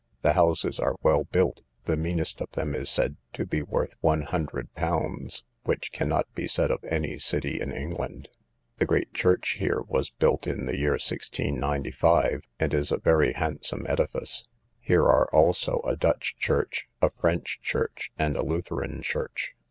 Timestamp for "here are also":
14.79-15.83